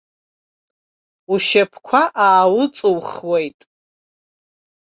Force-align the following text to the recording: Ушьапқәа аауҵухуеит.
Ушьапқәа 1.33 2.01
аауҵухуеит. 2.25 3.59